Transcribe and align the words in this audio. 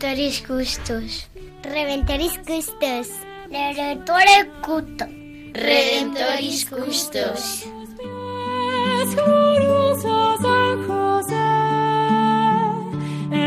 Redentoris 0.00 0.40
Custos. 0.40 1.28
Redentoris 1.62 2.38
Custos. 2.38 3.08
Redentore 3.50 4.50
Cuto. 4.62 5.04
Redentoris 5.52 6.64
Custos. 6.64 7.66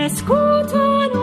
Escucha 0.05 1.22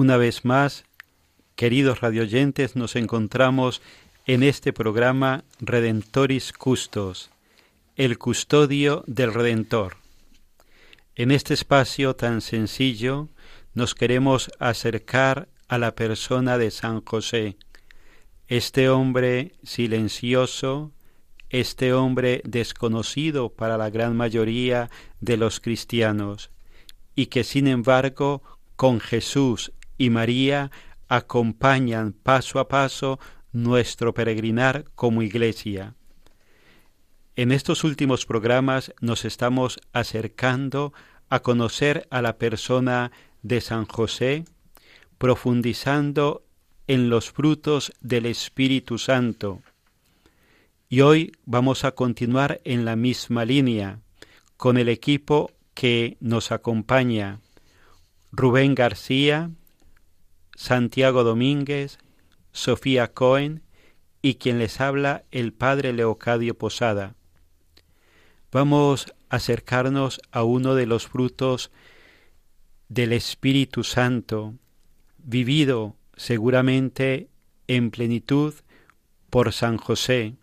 Una 0.00 0.16
vez 0.16 0.44
más, 0.44 0.84
queridos 1.56 2.02
radioyentes, 2.02 2.76
nos 2.76 2.94
encontramos 2.94 3.82
en 4.26 4.44
este 4.44 4.72
programa 4.72 5.42
Redentoris 5.58 6.52
Custos, 6.52 7.30
el 7.96 8.16
custodio 8.16 9.02
del 9.08 9.34
Redentor. 9.34 9.96
En 11.16 11.32
este 11.32 11.52
espacio 11.54 12.14
tan 12.14 12.42
sencillo 12.42 13.28
nos 13.74 13.96
queremos 13.96 14.52
acercar 14.60 15.48
a 15.66 15.78
la 15.78 15.96
persona 15.96 16.58
de 16.58 16.70
San 16.70 17.04
José, 17.04 17.56
este 18.46 18.90
hombre 18.90 19.56
silencioso, 19.64 20.92
este 21.50 21.92
hombre 21.92 22.40
desconocido 22.44 23.48
para 23.48 23.76
la 23.76 23.90
gran 23.90 24.16
mayoría 24.16 24.90
de 25.20 25.36
los 25.36 25.58
cristianos, 25.58 26.52
y 27.16 27.26
que 27.26 27.42
sin 27.42 27.66
embargo 27.66 28.44
con 28.76 29.00
Jesús 29.00 29.72
y 29.98 30.10
María 30.10 30.70
acompañan 31.08 32.12
paso 32.12 32.60
a 32.60 32.68
paso 32.68 33.18
nuestro 33.52 34.14
peregrinar 34.14 34.84
como 34.94 35.22
iglesia. 35.22 35.94
En 37.36 37.52
estos 37.52 37.84
últimos 37.84 38.26
programas 38.26 38.92
nos 39.00 39.24
estamos 39.24 39.78
acercando 39.92 40.92
a 41.28 41.40
conocer 41.40 42.06
a 42.10 42.22
la 42.22 42.38
persona 42.38 43.12
de 43.42 43.60
San 43.60 43.84
José, 43.86 44.44
profundizando 45.18 46.44
en 46.86 47.10
los 47.10 47.30
frutos 47.30 47.92
del 48.00 48.26
Espíritu 48.26 48.98
Santo. 48.98 49.62
Y 50.88 51.02
hoy 51.02 51.32
vamos 51.44 51.84
a 51.84 51.92
continuar 51.92 52.60
en 52.64 52.84
la 52.84 52.96
misma 52.96 53.44
línea 53.44 54.00
con 54.56 54.78
el 54.78 54.88
equipo 54.88 55.52
que 55.74 56.16
nos 56.20 56.50
acompaña. 56.50 57.40
Rubén 58.32 58.74
García, 58.74 59.50
Santiago 60.58 61.22
Domínguez, 61.22 62.00
Sofía 62.50 63.12
Cohen 63.14 63.62
y 64.22 64.34
quien 64.34 64.58
les 64.58 64.80
habla 64.80 65.22
el 65.30 65.52
Padre 65.52 65.92
Leocadio 65.92 66.58
Posada. 66.58 67.14
Vamos 68.50 69.06
a 69.30 69.36
acercarnos 69.36 70.20
a 70.32 70.42
uno 70.42 70.74
de 70.74 70.86
los 70.86 71.06
frutos 71.06 71.70
del 72.88 73.12
Espíritu 73.12 73.84
Santo, 73.84 74.54
vivido 75.18 75.94
seguramente 76.16 77.28
en 77.68 77.92
plenitud 77.92 78.52
por 79.30 79.52
San 79.52 79.76
José, 79.76 80.34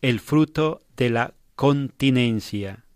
el 0.00 0.20
fruto 0.20 0.80
de 0.96 1.10
la 1.10 1.34
continencia. 1.54 2.86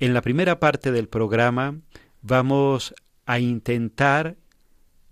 En 0.00 0.12
la 0.12 0.22
primera 0.22 0.58
parte 0.58 0.90
del 0.90 1.06
programa 1.08 1.78
vamos 2.20 2.96
a 3.26 3.38
intentar 3.38 4.36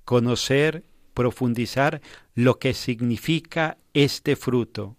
conocer, 0.08 0.84
profundizar 1.12 2.00
lo 2.34 2.58
que 2.58 2.72
significa 2.72 3.76
este 3.92 4.36
fruto. 4.36 4.96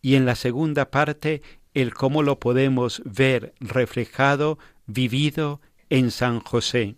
Y 0.00 0.14
en 0.14 0.26
la 0.26 0.36
segunda 0.36 0.92
parte, 0.92 1.42
el 1.74 1.92
cómo 1.92 2.22
lo 2.22 2.38
podemos 2.38 3.02
ver 3.04 3.52
reflejado, 3.58 4.60
vivido 4.86 5.60
en 5.88 6.12
San 6.12 6.38
José. 6.38 6.94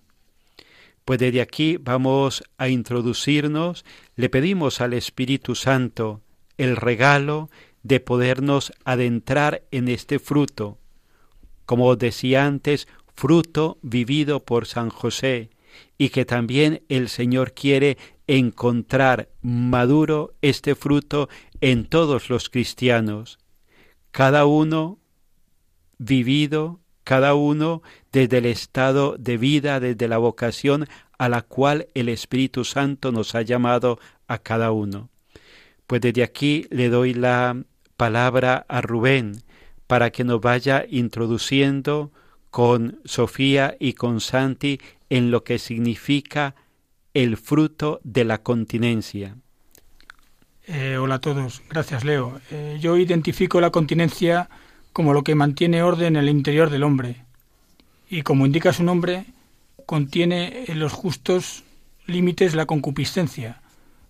Pues 1.07 1.19
desde 1.19 1.41
aquí 1.41 1.79
vamos 1.79 2.45
a 2.59 2.69
introducirnos, 2.69 3.87
le 4.15 4.29
pedimos 4.29 4.83
al 4.83 4.93
Espíritu 4.93 5.55
Santo 5.55 6.21
el 6.59 6.77
regalo 6.77 7.49
de 7.83 8.01
podernos 8.01 8.71
adentrar 8.85 9.63
en 9.71 9.89
este 9.89 10.19
fruto, 10.19 10.77
como 11.65 11.97
decía 11.97 12.45
antes, 12.45 12.87
fruto 13.15 13.79
vivido 13.81 14.41
por 14.41 14.67
San 14.67 14.91
José, 14.91 15.49
y 15.99 16.11
que 16.11 16.25
también 16.25 16.83
el 16.89 17.09
Señor 17.09 17.53
quiere 17.53 17.99
encontrar 18.27 19.29
maduro 19.41 20.35
este 20.43 20.75
fruto 20.75 21.29
en 21.61 21.87
todos 21.87 22.31
los 22.31 22.49
cristianos, 22.49 23.39
cada 24.11 24.47
uno 24.47 24.99
vivido, 25.99 26.81
cada 27.05 27.35
uno 27.35 27.83
desde 28.13 28.39
el 28.39 28.47
estado 28.47 29.17
de 29.19 29.37
vida, 29.37 29.81
desde 29.81 30.09
la 30.09 30.19
vocación 30.19 30.87
a 31.19 31.29
la 31.29 31.43
cual 31.43 31.89
el 31.95 32.09
Espíritu 32.09 32.65
Santo 32.65 33.13
nos 33.13 33.35
ha 33.35 33.43
llamado 33.43 33.99
a 34.27 34.39
cada 34.39 34.73
uno. 34.73 35.11
Pues 35.87 36.01
desde 36.01 36.23
aquí 36.23 36.67
le 36.71 36.89
doy 36.89 37.15
la 37.15 37.57
palabra 37.97 38.65
a 38.69 38.81
Rubén 38.81 39.43
para 39.87 40.11
que 40.11 40.25
nos 40.25 40.41
vaya 40.41 40.85
introduciendo 40.89 42.13
con 42.51 43.01
Sofía 43.05 43.77
y 43.79 43.95
con 43.95 44.21
Santi 44.21 44.81
en 45.13 45.31
lo 45.31 45.45
que 45.45 45.59
significa 45.59 46.55
el 47.13 47.37
fruto 47.37 48.01
de 48.03 48.25
la 48.25 48.39
continencia. 48.39 49.37
Eh, 50.67 50.97
hola 50.97 51.17
a 51.17 51.21
todos, 51.21 51.61
gracias 51.69 52.03
Leo. 52.03 52.41
Eh, 52.51 52.79
yo 52.81 52.97
identifico 52.97 53.61
la 53.61 53.69
continencia 53.69 54.49
como 54.95 55.13
lo 55.13 55.23
que 55.23 55.35
mantiene 55.35 55.83
orden 55.83 56.17
en 56.17 56.23
el 56.23 56.31
interior 56.31 56.71
del 56.71 56.83
hombre 56.83 57.27
y 58.09 58.23
como 58.23 58.47
indica 58.47 58.73
su 58.73 58.85
nombre, 58.85 59.27
contiene 59.85 60.65
en 60.69 60.81
los 60.81 60.95
justos 60.95 61.63
límites 62.07 62.55
la 62.55 62.65
concupiscencia, 62.65 63.61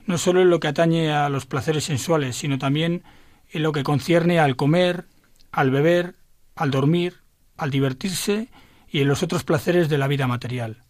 no 0.07 0.19
sólo 0.19 0.41
en 0.41 0.51
lo 0.51 0.61
que 0.61 0.69
atañe 0.69 1.11
a 1.11 1.29
los 1.29 1.47
placeres 1.47 1.83
sensuales, 1.83 2.37
sino 2.37 2.59
también 2.59 3.03
en 3.51 3.65
lo 3.65 3.73
que 3.73 3.83
concierne 3.83 4.39
al 4.39 4.55
comer, 4.55 5.07
al 5.51 5.73
beber, 5.73 6.15
al 6.55 6.71
dormir, 6.71 7.23
al 7.57 7.73
divertirse 7.73 8.51
y 8.89 9.01
en 9.01 9.09
los 9.09 9.25
otros 9.25 9.43
placeres 9.43 9.89
de 9.89 9.99
la 9.99 10.07
vida 10.07 10.29
material. 10.29 10.85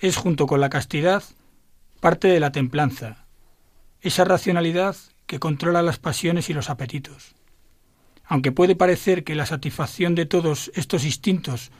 Es, 0.00 0.16
junto 0.16 0.46
con 0.46 0.60
la 0.60 0.70
castidad, 0.70 1.22
parte 2.00 2.28
de 2.28 2.40
la 2.40 2.52
templanza, 2.52 3.26
esa 4.00 4.24
racionalidad 4.24 4.96
que 5.26 5.38
controla 5.38 5.82
las 5.82 5.98
pasiones 5.98 6.48
y 6.48 6.54
los 6.54 6.70
apetitos. 6.70 7.34
Aunque 8.24 8.50
puede 8.50 8.74
parecer 8.74 9.24
que 9.24 9.34
la 9.34 9.44
satisfacción 9.44 10.14
de 10.14 10.24
todos 10.24 10.72
estos 10.74 11.04
instintos 11.04 11.70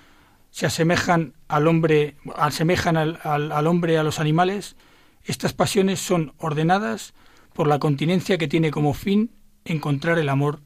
se 0.50 0.66
asemejan 0.66 1.32
al 1.48 1.66
hombre, 1.66 2.16
asemejan 2.36 2.98
al, 2.98 3.18
al, 3.22 3.52
al 3.52 3.66
hombre 3.66 3.96
a 3.96 4.02
los 4.02 4.20
animales, 4.20 4.76
estas 5.24 5.54
pasiones 5.54 5.98
son 6.00 6.34
ordenadas 6.36 7.14
por 7.54 7.68
la 7.68 7.78
continencia 7.78 8.36
que 8.36 8.48
tiene 8.48 8.70
como 8.70 8.92
fin 8.92 9.30
encontrar 9.64 10.18
el 10.18 10.28
amor 10.28 10.60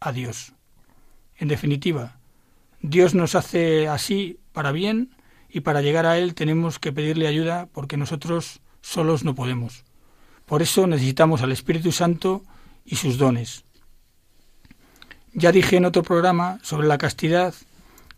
a 0.00 0.12
Dios. 0.12 0.52
En 1.36 1.48
definitiva, 1.48 2.18
Dios 2.82 3.14
nos 3.14 3.34
hace 3.34 3.88
así 3.88 4.38
para 4.52 4.72
bien 4.72 5.15
y 5.56 5.60
para 5.60 5.80
llegar 5.80 6.04
a 6.04 6.18
Él 6.18 6.34
tenemos 6.34 6.78
que 6.78 6.92
pedirle 6.92 7.26
ayuda 7.26 7.66
porque 7.72 7.96
nosotros 7.96 8.60
solos 8.82 9.24
no 9.24 9.34
podemos. 9.34 9.84
Por 10.44 10.60
eso 10.60 10.86
necesitamos 10.86 11.40
al 11.40 11.50
Espíritu 11.50 11.92
Santo 11.92 12.42
y 12.84 12.96
sus 12.96 13.16
dones. 13.16 13.64
Ya 15.32 15.52
dije 15.52 15.78
en 15.78 15.86
otro 15.86 16.02
programa 16.02 16.58
sobre 16.62 16.86
la 16.86 16.98
castidad 16.98 17.54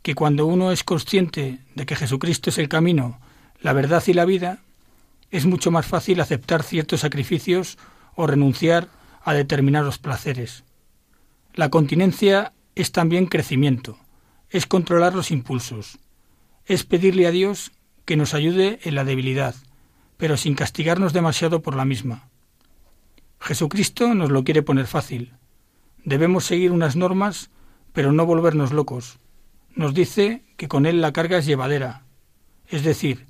que 0.03 0.17
cuando 0.17 0.47
uno 0.47 0.73
es 0.73 0.83
consciente 0.83 1.61
de 1.77 1.87
que 1.87 1.95
Jesucristo 1.95 2.51
es 2.51 2.59
el 2.59 2.69
camino, 2.69 3.21
la 3.61 3.73
verdad 3.73 4.03
y 4.09 4.15
la 4.15 4.25
vida, 4.25 4.59
es 5.31 5.47
mucho 5.47 5.71
más 5.71 5.87
fácil 5.87 6.21
aceptar 6.21 6.65
ciertos 6.65 7.03
sacrificios 7.03 7.79
o 8.17 8.27
renunciar 8.27 8.89
a 9.23 9.33
determinados 9.33 9.99
placeres. 9.99 10.65
La 11.55 11.69
continencia 11.69 12.53
es 12.75 12.91
también 12.91 13.27
crecimiento, 13.27 13.97
es 14.51 14.67
controlar 14.67 15.15
los 15.15 15.31
impulsos, 15.31 16.01
es 16.69 16.85
pedirle 16.85 17.27
a 17.27 17.31
Dios 17.31 17.73
que 18.05 18.17
nos 18.17 18.35
ayude 18.35 18.79
en 18.83 18.95
la 18.95 19.05
debilidad, 19.05 19.55
pero 20.19 20.37
sin 20.37 20.55
castigarnos 20.55 21.13
demasiado 21.13 21.63
por 21.63 21.75
la 21.75 21.87
misma. 21.87 22.29
Jesucristo 23.41 24.15
nos 24.15 24.31
lo 24.31 24.45
quiere 24.45 24.63
poner 24.63 24.87
fácil. 24.87 25.33
Debemos 26.05 26.45
seguir 26.45 26.71
unas 26.73 26.95
normas, 26.95 27.51
pero 27.93 28.13
no 28.13 28.27
volvernos 28.27 28.73
locos. 28.73 29.19
Nos 29.75 29.95
dice 29.95 30.43
que 30.57 30.69
con 30.69 30.87
Él 30.87 31.01
la 31.01 31.13
carga 31.13 31.39
es 31.39 31.47
llevadera, 31.47 32.05
es 32.69 32.85
decir, 32.85 33.27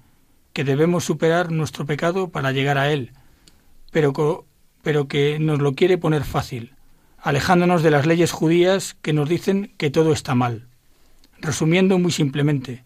que 0.52 0.64
debemos 0.64 1.04
superar 1.04 1.52
nuestro 1.52 1.86
pecado 1.86 2.30
para 2.30 2.50
llegar 2.50 2.78
a 2.78 2.90
Él, 2.90 3.12
pero, 3.92 4.46
pero 4.82 5.06
que 5.06 5.38
nos 5.38 5.60
lo 5.60 5.74
quiere 5.74 5.98
poner 5.98 6.24
fácil, 6.24 6.74
alejándonos 7.18 7.82
de 7.82 7.90
las 7.90 8.06
leyes 8.06 8.32
judías 8.32 8.96
que 9.00 9.12
nos 9.12 9.28
dicen 9.28 9.72
que 9.76 9.90
todo 9.90 10.12
está 10.12 10.34
mal. 10.34 10.66
Resumiendo 11.40 11.98
muy 11.98 12.10
simplemente, 12.10 12.82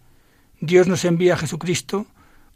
Dios 0.62 0.86
nos 0.86 1.04
envía 1.04 1.34
a 1.34 1.36
Jesucristo 1.36 2.06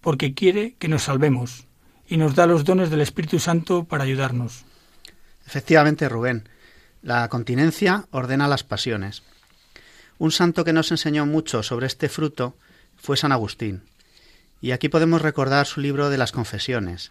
porque 0.00 0.32
quiere 0.32 0.76
que 0.78 0.86
nos 0.86 1.02
salvemos 1.02 1.64
y 2.06 2.18
nos 2.18 2.36
da 2.36 2.46
los 2.46 2.64
dones 2.64 2.88
del 2.88 3.00
Espíritu 3.00 3.40
Santo 3.40 3.82
para 3.82 4.04
ayudarnos. 4.04 4.64
Efectivamente, 5.44 6.08
Rubén, 6.08 6.48
la 7.02 7.26
continencia 7.28 8.06
ordena 8.12 8.46
las 8.46 8.62
pasiones. 8.62 9.24
Un 10.18 10.30
santo 10.30 10.64
que 10.64 10.72
nos 10.72 10.92
enseñó 10.92 11.26
mucho 11.26 11.64
sobre 11.64 11.88
este 11.88 12.08
fruto 12.08 12.56
fue 12.96 13.16
San 13.16 13.32
Agustín. 13.32 13.82
Y 14.60 14.70
aquí 14.70 14.88
podemos 14.88 15.20
recordar 15.20 15.66
su 15.66 15.80
libro 15.80 16.08
de 16.08 16.18
las 16.18 16.30
confesiones, 16.30 17.10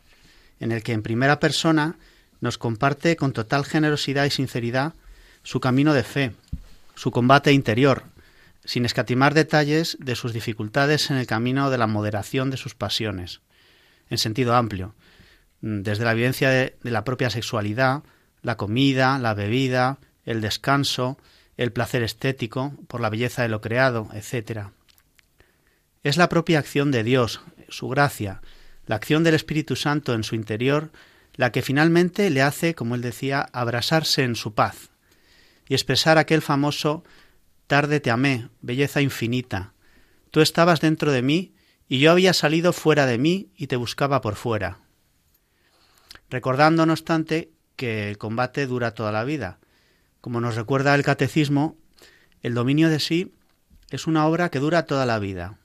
en 0.62 0.72
el 0.72 0.82
que 0.82 0.94
en 0.94 1.04
primera 1.04 1.42
persona 1.42 1.98
nos 2.40 2.58
comparte 2.58 3.18
con 3.18 3.34
total 3.34 3.66
generosidad 3.66 4.24
y 4.24 4.30
sinceridad 4.30 4.94
su 5.44 5.60
camino 5.60 5.94
de 5.94 6.04
fe, 6.04 6.32
su 6.96 7.12
combate 7.12 7.52
interior, 7.52 8.04
sin 8.66 8.86
escatimar 8.86 9.34
detalles 9.34 9.98
de 10.00 10.16
sus 10.16 10.34
dificultades 10.34 11.10
en 11.12 11.18
el 11.18 11.28
camino 11.28 11.70
de 11.70 11.78
la 11.78 11.88
moderación 11.88 12.50
de 12.50 12.58
sus 12.58 12.76
pasiones, 12.76 13.42
en 14.10 14.18
sentido 14.18 14.56
amplio, 14.56 14.96
desde 15.62 16.04
la 16.04 16.14
vivencia 16.14 16.50
de, 16.50 16.78
la 16.84 17.04
propia 17.04 17.30
sexualidad, 17.30 18.04
la 18.42 18.58
comida, 18.58 19.18
la 19.20 19.34
bebida, 19.34 20.00
el 20.26 20.42
descanso, 20.42 21.18
el 21.58 21.72
placer 21.72 22.04
estético 22.04 22.74
por 22.88 23.02
la 23.02 23.10
belleza 23.10 23.44
de 23.44 23.50
lo 23.50 23.62
creado, 23.62 24.10
etc. 24.14 24.68
Es 26.04 26.18
la 26.18 26.30
propia 26.30 26.60
acción 26.60 26.92
de 26.92 27.04
Dios, 27.04 27.42
su 27.70 27.88
gracia, 27.88 28.42
la 28.86 28.96
acción 28.96 29.24
del 29.24 29.36
Espíritu 29.36 29.76
Santo 29.76 30.14
en 30.14 30.24
su 30.24 30.36
interior, 30.36 30.92
la 31.36 31.52
que 31.52 31.62
finalmente 31.62 32.30
le 32.30 32.42
hace, 32.42 32.76
como 32.76 32.96
él 32.96 33.02
decía, 33.02 33.48
abrasarse 33.52 34.24
en 34.24 34.36
su 34.36 34.54
paz 34.54 34.90
y 35.68 35.74
expresar 35.74 36.18
aquel 36.18 36.42
famoso 36.42 37.04
Tarde 37.68 38.00
te 38.00 38.12
amé, 38.12 38.50
belleza 38.62 39.02
infinita. 39.02 39.74
Tú 40.30 40.42
estabas 40.42 40.82
dentro 40.82 41.12
de 41.12 41.24
mí 41.24 41.56
y 41.88 42.00
yo 42.00 42.12
había 42.12 42.34
salido 42.34 42.74
fuera 42.74 43.08
de 43.08 43.18
mí 43.18 43.50
y 43.56 43.68
te 43.68 43.76
buscaba 43.76 44.22
por 44.22 44.36
fuera. 44.36 44.80
Recordando, 46.30 46.86
no 46.86 46.94
obstante, 46.94 47.52
que 47.76 48.10
el 48.10 48.18
combate 48.18 48.68
dura 48.68 48.94
toda 48.94 49.12
la 49.12 49.24
vida. 49.24 49.60
Como 50.22 50.42
nos 50.42 50.56
recuerda 50.56 50.94
el 50.94 51.04
catecismo, 51.04 51.76
el 52.42 52.54
dominio 52.54 52.90
de 52.90 53.00
sí 53.00 53.34
es 53.90 54.08
una 54.08 54.28
obra 54.28 54.50
que 54.50 54.60
dura 54.60 54.86
toda 54.86 55.06
la 55.06 55.20
vida. 55.20 55.58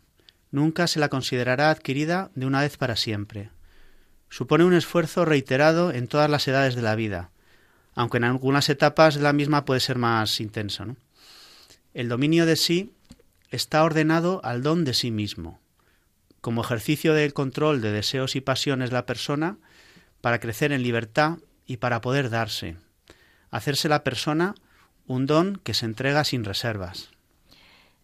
Nunca 0.51 0.87
se 0.87 1.01
la 1.01 1.09
considerará 1.09 1.71
adquirida 1.71 2.31
de 2.35 2.47
una 2.47 2.63
vez 2.63 2.77
para 2.77 2.97
siempre. 2.97 3.51
Supone 4.31 4.65
un 4.65 4.75
esfuerzo 4.75 5.25
reiterado 5.25 5.93
en 5.93 6.09
todas 6.09 6.31
las 6.31 6.47
edades 6.49 6.75
de 6.75 6.83
la 6.83 6.95
vida, 6.95 7.31
aunque 7.95 8.19
en 8.19 8.25
algunas 8.25 8.69
etapas 8.69 9.17
de 9.17 9.23
la 9.23 9.33
misma 9.33 9.65
puede 9.65 9.81
ser 9.81 9.99
más 9.99 10.41
intenso. 10.41 10.97
El 11.93 12.09
dominio 12.09 12.47
de 12.47 12.55
sí 12.55 12.93
está 13.51 13.83
ordenado 13.83 14.41
al 14.45 14.63
don 14.63 14.85
de 14.85 14.95
sí 14.95 15.11
mismo, 15.11 15.59
como 16.41 16.63
ejercicio 16.63 17.15
del 17.15 17.35
control 17.35 17.81
de 17.81 17.91
deseos 17.91 18.37
y 18.37 18.41
pasiones 18.41 18.93
la 18.93 19.07
persona 19.07 19.59
para 20.21 20.39
crecer 20.39 20.71
en 20.71 20.85
libertad 20.85 21.39
y 21.67 21.79
para 21.79 22.01
poder 22.01 22.31
darse, 22.31 22.77
hacerse 23.51 23.89
la 23.89 24.05
persona 24.05 24.55
un 25.07 25.27
don 25.27 25.61
que 25.65 25.75
se 25.75 25.85
entrega 25.85 26.23
sin 26.23 26.45
reservas. 26.45 27.11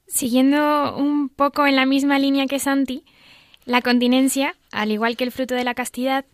Siguiendo 0.08 0.96
un 0.96 1.28
poco 1.28 1.66
en 1.66 1.76
la 1.76 1.86
misma 1.86 2.18
línea 2.18 2.46
que 2.46 2.58
Santi, 2.58 3.04
la 3.66 3.82
continencia, 3.82 4.56
al 4.72 4.90
igual 4.90 5.16
que 5.16 5.24
el 5.24 5.32
fruto 5.32 5.54
de 5.54 5.64
la 5.64 5.74
castidad, 5.74 6.24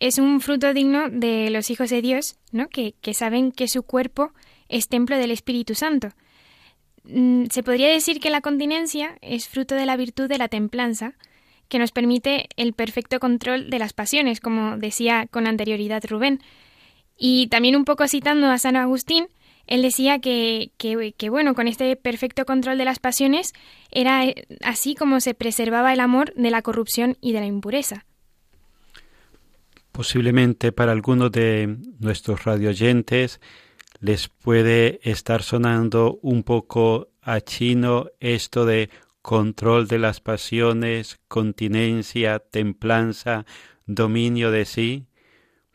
es 0.00 0.18
un 0.18 0.40
fruto 0.40 0.72
digno 0.72 1.10
de 1.10 1.50
los 1.50 1.68
hijos 1.70 1.90
de 1.90 2.00
Dios, 2.00 2.36
¿no? 2.52 2.68
que, 2.68 2.94
que 3.02 3.12
saben 3.12 3.52
que 3.52 3.68
su 3.68 3.82
cuerpo 3.82 4.32
es 4.68 4.88
templo 4.88 5.18
del 5.18 5.30
Espíritu 5.30 5.74
Santo 5.74 6.12
se 7.50 7.62
podría 7.62 7.88
decir 7.88 8.20
que 8.20 8.30
la 8.30 8.40
continencia 8.40 9.16
es 9.20 9.48
fruto 9.48 9.74
de 9.74 9.86
la 9.86 9.96
virtud 9.96 10.28
de 10.28 10.38
la 10.38 10.48
templanza, 10.48 11.14
que 11.68 11.78
nos 11.78 11.92
permite 11.92 12.48
el 12.56 12.72
perfecto 12.72 13.18
control 13.20 13.70
de 13.70 13.78
las 13.78 13.92
pasiones, 13.92 14.40
como 14.40 14.76
decía 14.76 15.26
con 15.30 15.46
anterioridad 15.46 16.04
Rubén. 16.08 16.40
Y 17.16 17.48
también 17.48 17.76
un 17.76 17.84
poco 17.84 18.06
citando 18.08 18.48
a 18.48 18.58
San 18.58 18.76
Agustín, 18.76 19.28
él 19.66 19.82
decía 19.82 20.20
que, 20.20 20.70
que, 20.78 21.28
bueno, 21.28 21.54
con 21.54 21.66
este 21.66 21.96
perfecto 21.96 22.44
control 22.44 22.78
de 22.78 22.84
las 22.84 23.00
pasiones 23.00 23.52
era 23.90 24.24
eh, 24.24 24.46
así 24.62 24.94
como 24.94 25.20
se 25.20 25.34
preservaba 25.34 25.92
el 25.92 26.00
amor 26.00 26.32
de 26.34 26.50
la 26.50 26.62
corrupción 26.62 27.16
y 27.20 27.32
de 27.32 27.40
la 27.40 27.46
impureza. 27.46 28.04
Posiblemente 29.90 30.72
para 30.72 30.92
algunos 30.92 31.32
de 31.32 31.78
nuestros 31.98 32.44
radioyentes 32.44 33.40
les 34.00 34.28
puede 34.28 35.00
estar 35.02 35.42
sonando 35.42 36.18
un 36.22 36.42
poco 36.42 37.08
a 37.22 37.40
chino 37.40 38.06
esto 38.20 38.64
de 38.64 38.90
control 39.22 39.88
de 39.88 39.98
las 39.98 40.20
pasiones, 40.20 41.18
continencia, 41.28 42.38
templanza, 42.38 43.44
dominio 43.86 44.50
de 44.50 44.64
sí, 44.64 45.06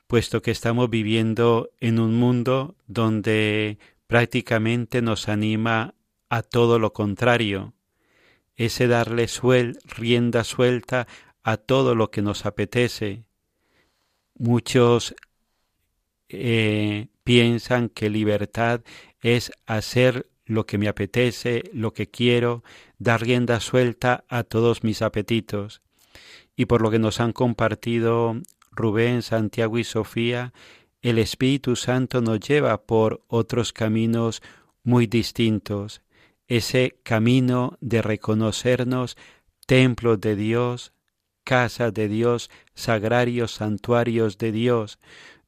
puesto 0.08 0.42
que 0.42 0.52
estamos 0.52 0.90
viviendo 0.90 1.72
en 1.80 2.00
un 2.00 2.16
mundo 2.16 2.76
donde 2.88 3.78
prácticamente 4.08 5.02
nos 5.02 5.28
anima 5.28 5.96
a 6.30 6.44
todo 6.44 6.80
lo 6.80 6.94
contrario, 6.94 7.74
ese 8.56 8.88
darle 8.88 9.28
suel, 9.28 9.80
rienda 9.84 10.44
suelta 10.44 11.08
a 11.44 11.58
todo 11.58 11.96
lo 11.96 12.12
que 12.12 12.22
nos 12.22 12.46
apetece. 12.46 13.26
Muchos 14.38 15.16
eh, 16.32 17.08
piensan 17.24 17.90
que 17.90 18.10
libertad 18.10 18.82
es 19.22 19.52
hacer 19.66 20.28
lo 20.46 20.66
que 20.66 20.78
me 20.78 20.88
apetece, 20.88 21.64
lo 21.74 21.94
que 21.94 22.10
quiero, 22.10 22.64
dar 22.98 23.22
rienda 23.22 23.60
suelta 23.60 24.26
a 24.28 24.44
todos 24.44 24.84
mis 24.84 25.02
apetitos. 25.02 25.82
Y 26.56 26.66
por 26.66 26.82
lo 26.82 26.92
que 26.92 27.00
nos 27.00 27.20
han 27.20 27.32
compartido 27.32 28.36
Rubén, 28.72 29.22
Santiago 29.22 29.78
y 29.78 29.84
Sofía, 29.84 30.54
el 31.02 31.18
Espíritu 31.18 31.76
Santo 31.76 32.22
nos 32.22 32.40
lleva 32.40 32.84
por 32.84 33.24
otros 33.28 33.74
caminos 33.74 34.42
muy 34.84 35.08
distintos, 35.08 36.02
ese 36.48 37.00
camino 37.04 37.78
de 37.82 38.02
reconocernos 38.02 39.18
templos 39.66 40.20
de 40.20 40.36
Dios, 40.36 40.94
casas 41.44 41.94
de 41.94 42.08
Dios, 42.08 42.50
sagrarios, 42.74 43.54
santuarios 43.54 44.38
de 44.38 44.52
Dios, 44.52 45.00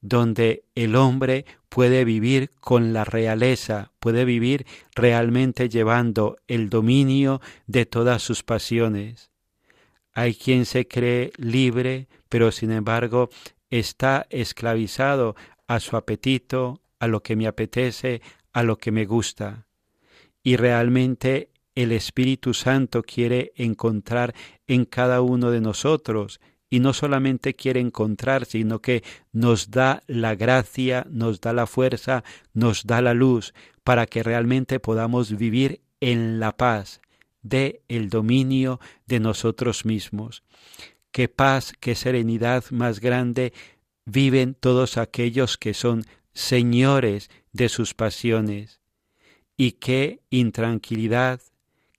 donde 0.04 0.66
el 0.76 0.96
hombre 0.98 1.46
puede 1.70 2.04
vivir 2.04 2.52
con 2.60 2.94
la 2.94 3.06
realeza, 3.06 3.94
puede 4.00 4.26
vivir 4.26 4.68
realmente 4.94 5.70
llevando 5.70 6.38
el 6.48 6.70
dominio 6.70 7.42
de 7.68 7.86
todas 7.86 8.22
sus 8.22 8.44
pasiones. 8.44 9.32
Hay 10.14 10.36
quien 10.36 10.66
se 10.66 10.88
cree 10.88 11.32
libre, 11.38 12.08
pero 12.30 12.52
sin 12.52 12.72
embargo 12.72 13.30
está 13.70 14.28
esclavizado 14.30 15.36
a 15.68 15.80
su 15.80 15.96
apetito, 15.96 16.82
a 17.00 17.08
lo 17.08 17.24
que 17.24 17.38
me 17.38 17.48
apetece, 17.48 18.22
a 18.52 18.62
lo 18.62 18.78
que 18.78 18.92
me 18.92 19.06
gusta. 19.06 19.66
Y 20.44 20.58
realmente 20.58 21.50
el 21.76 21.94
Espíritu 21.94 22.54
Santo 22.54 23.04
quiere 23.04 23.54
encontrar 23.56 24.36
en 24.68 24.84
cada 24.84 25.22
uno 25.22 25.50
de 25.50 25.62
nosotros 25.62 26.42
y 26.74 26.80
no 26.80 26.92
solamente 26.94 27.54
quiere 27.54 27.80
encontrar, 27.80 28.48
sino 28.48 28.82
que 28.82 29.04
nos 29.32 29.70
da 29.70 30.02
la 30.08 30.34
gracia, 30.34 31.06
nos 31.08 31.40
da 31.40 31.54
la 31.54 31.68
fuerza, 31.68 32.24
nos 32.52 32.88
da 32.88 33.00
la 33.00 33.14
luz 33.14 33.54
para 33.84 34.08
que 34.08 34.24
realmente 34.24 34.80
podamos 34.80 35.38
vivir 35.38 35.82
en 36.00 36.40
la 36.40 36.58
paz 36.58 37.00
de 37.44 37.84
el 37.90 38.10
dominio 38.10 38.80
de 39.06 39.20
nosotros 39.20 39.86
mismos. 39.86 40.42
Qué 41.12 41.28
paz, 41.30 41.74
qué 41.80 41.94
serenidad 41.94 42.64
más 42.72 43.00
grande 43.00 43.54
viven 44.06 44.56
todos 44.56 44.98
aquellos 44.98 45.60
que 45.60 45.76
son 45.76 46.04
señores 46.34 47.30
de 47.52 47.70
sus 47.70 47.94
pasiones. 47.94 48.82
Y 49.56 49.74
qué 49.74 50.22
intranquilidad, 50.32 51.40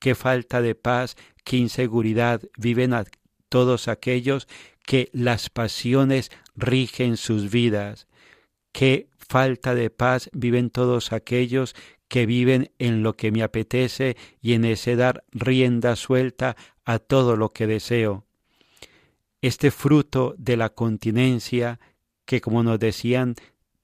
qué 0.00 0.16
falta 0.16 0.60
de 0.62 0.74
paz, 0.74 1.14
qué 1.44 1.58
inseguridad 1.58 2.42
viven 2.58 2.92
todos 3.54 3.86
aquellos 3.86 4.48
que 4.84 5.10
las 5.12 5.48
pasiones 5.48 6.32
rigen 6.56 7.16
sus 7.16 7.52
vidas. 7.52 8.08
Qué 8.72 9.06
falta 9.16 9.76
de 9.76 9.90
paz 9.90 10.28
viven 10.32 10.70
todos 10.70 11.12
aquellos 11.12 11.76
que 12.08 12.26
viven 12.26 12.72
en 12.80 13.04
lo 13.04 13.12
que 13.12 13.30
me 13.30 13.44
apetece 13.44 14.16
y 14.42 14.54
en 14.54 14.64
ese 14.64 14.96
dar 14.96 15.22
rienda 15.30 15.94
suelta 15.94 16.56
a 16.84 16.98
todo 16.98 17.36
lo 17.36 17.52
que 17.52 17.68
deseo. 17.68 18.24
Este 19.40 19.70
fruto 19.70 20.34
de 20.36 20.56
la 20.56 20.70
continencia, 20.70 21.78
que 22.24 22.40
como 22.40 22.64
nos 22.64 22.80
decían, 22.80 23.36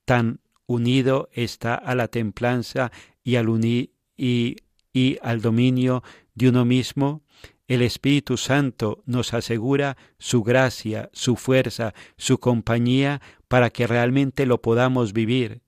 tan 0.04 0.40
unido 0.66 1.28
está 1.32 1.76
a 1.76 1.94
la 1.94 2.08
templanza 2.08 2.90
y 3.22 3.36
al, 3.36 3.64
y, 3.64 4.56
y 4.92 5.18
al 5.22 5.40
dominio 5.40 6.02
de 6.34 6.48
uno 6.48 6.64
mismo, 6.64 7.22
el 7.70 7.82
Espíritu 7.82 8.36
Santo 8.36 9.00
nos 9.06 9.32
asegura 9.32 9.96
su 10.18 10.42
gracia, 10.42 11.08
su 11.12 11.36
fuerza, 11.36 11.94
su 12.16 12.40
compañía 12.40 13.22
para 13.46 13.70
que 13.70 13.86
realmente 13.86 14.44
lo 14.44 14.60
podamos 14.60 15.12
vivir. 15.12 15.62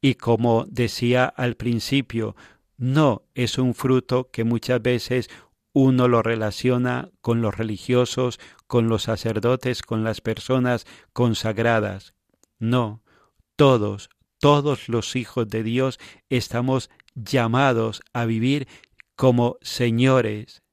Y 0.00 0.16
como 0.16 0.66
decía 0.68 1.26
al 1.26 1.54
principio, 1.54 2.34
no 2.76 3.22
es 3.34 3.56
un 3.56 3.74
fruto 3.74 4.30
que 4.32 4.42
muchas 4.42 4.82
veces 4.82 5.30
uno 5.72 6.08
lo 6.08 6.22
relaciona 6.22 7.12
con 7.20 7.40
los 7.40 7.56
religiosos, 7.56 8.40
con 8.66 8.88
los 8.88 9.04
sacerdotes, 9.04 9.82
con 9.82 10.02
las 10.02 10.20
personas 10.20 10.86
consagradas. 11.12 12.14
No, 12.58 13.04
todos, 13.54 14.10
todos 14.40 14.88
los 14.88 15.14
hijos 15.14 15.48
de 15.48 15.62
Dios 15.62 16.00
estamos 16.30 16.90
llamados 17.14 18.02
a 18.12 18.24
vivir 18.24 18.66
como 19.14 19.56
señores 19.62 20.63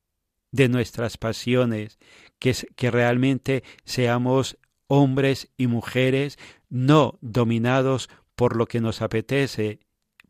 de 0.51 0.69
nuestras 0.69 1.17
pasiones, 1.17 1.99
que, 2.39 2.55
que 2.75 2.91
realmente 2.91 3.63
seamos 3.85 4.57
hombres 4.87 5.49
y 5.57 5.67
mujeres 5.67 6.37
no 6.69 7.17
dominados 7.21 8.09
por 8.35 8.55
lo 8.55 8.65
que 8.65 8.81
nos 8.81 9.01
apetece, 9.01 9.79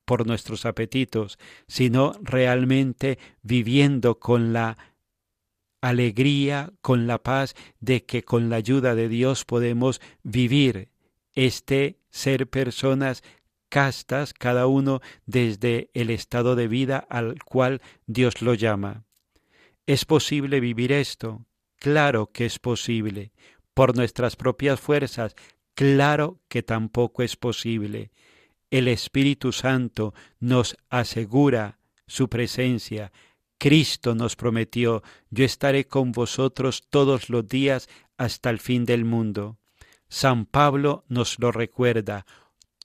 por 0.05 0.27
nuestros 0.27 0.65
apetitos, 0.65 1.39
sino 1.67 2.13
realmente 2.21 3.17
viviendo 3.41 4.19
con 4.19 4.53
la 4.53 4.77
alegría, 5.81 6.71
con 6.81 7.07
la 7.07 7.23
paz 7.23 7.55
de 7.79 8.05
que 8.05 8.23
con 8.23 8.49
la 8.49 8.57
ayuda 8.57 8.93
de 8.93 9.09
Dios 9.09 9.45
podemos 9.45 10.01
vivir 10.23 10.89
este 11.33 11.97
ser 12.09 12.49
personas 12.49 13.23
castas, 13.69 14.33
cada 14.33 14.67
uno 14.67 15.01
desde 15.25 15.89
el 15.93 16.09
estado 16.09 16.55
de 16.55 16.67
vida 16.67 17.07
al 17.09 17.41
cual 17.43 17.81
Dios 18.05 18.41
lo 18.41 18.53
llama. 18.53 19.05
¿Es 19.85 20.05
posible 20.05 20.59
vivir 20.59 20.91
esto? 20.91 21.45
Claro 21.77 22.31
que 22.31 22.45
es 22.45 22.59
posible. 22.59 23.31
Por 23.73 23.95
nuestras 23.95 24.35
propias 24.35 24.79
fuerzas, 24.79 25.35
claro 25.73 26.39
que 26.47 26.61
tampoco 26.61 27.23
es 27.23 27.35
posible. 27.35 28.11
El 28.69 28.87
Espíritu 28.87 29.51
Santo 29.51 30.13
nos 30.39 30.77
asegura 30.89 31.79
su 32.05 32.29
presencia. 32.29 33.11
Cristo 33.57 34.15
nos 34.15 34.35
prometió, 34.35 35.03
yo 35.29 35.45
estaré 35.45 35.87
con 35.87 36.11
vosotros 36.11 36.87
todos 36.89 37.29
los 37.29 37.47
días 37.47 37.89
hasta 38.17 38.49
el 38.49 38.59
fin 38.59 38.85
del 38.85 39.05
mundo. 39.05 39.57
San 40.09 40.45
Pablo 40.45 41.05
nos 41.07 41.39
lo 41.39 41.51
recuerda, 41.51 42.25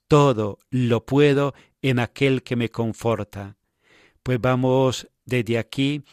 todo 0.07 0.59
lo 0.69 1.05
puedo 1.05 1.53
en 1.81 1.99
aquel 1.99 2.41
que 2.43 2.55
me 2.55 2.69
conforta. 2.69 3.57
Pues 4.23 4.39
vamos 4.39 5.07
desde 5.25 5.57
aquí 5.57 6.03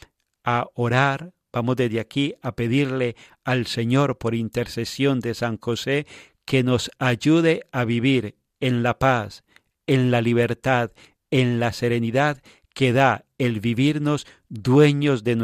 a 0.44 0.68
orar, 0.74 1.32
vamos 1.52 1.76
desde 1.76 2.00
aquí 2.00 2.34
a 2.42 2.54
pedirle 2.54 3.16
al 3.44 3.66
Señor 3.66 4.18
por 4.18 4.34
intercesión 4.34 5.20
de 5.20 5.34
San 5.34 5.58
José 5.58 6.06
que 6.44 6.62
nos 6.62 6.90
ayude 6.98 7.66
a 7.72 7.84
vivir 7.84 8.36
en 8.60 8.82
la 8.82 8.98
paz, 8.98 9.44
en 9.86 10.10
la 10.10 10.20
libertad, 10.20 10.92
en 11.30 11.58
la 11.58 11.72
serenidad 11.72 12.42
que 12.74 12.92
da 12.92 13.24
el 13.38 13.60
vivirnos 13.60 14.26
dueños 14.48 15.24
de, 15.24 15.36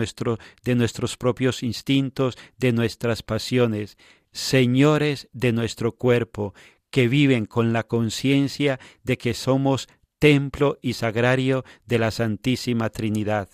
de 0.64 0.74
nuestros 0.74 1.16
propios 1.16 1.62
instintos, 1.62 2.36
de 2.58 2.72
nuestras 2.72 3.22
pasiones, 3.22 3.96
señores 4.32 5.28
de 5.32 5.52
nuestro 5.52 5.92
cuerpo, 5.92 6.54
que 6.90 7.08
viven 7.08 7.46
con 7.46 7.72
la 7.72 7.84
conciencia 7.84 8.80
de 9.04 9.16
que 9.16 9.32
somos 9.32 9.88
templo 10.18 10.78
y 10.82 10.94
sagrario 10.94 11.64
de 11.86 11.98
la 11.98 12.10
Santísima 12.10 12.90
Trinidad. 12.90 13.48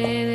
started 0.00 0.29